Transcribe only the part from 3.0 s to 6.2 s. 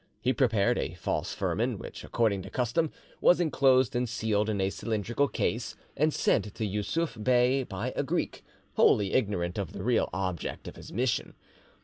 was enclosed and sealed in a cylindrical case, and